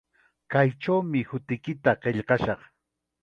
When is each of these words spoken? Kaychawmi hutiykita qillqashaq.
Kaychawmi 0.53 1.21
hutiykita 1.33 1.95
qillqashaq. 2.07 2.67